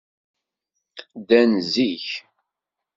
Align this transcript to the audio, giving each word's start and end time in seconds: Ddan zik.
Ddan 1.19 1.51
zik. 1.71 2.07